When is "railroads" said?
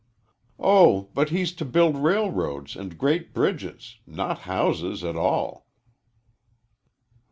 1.95-2.75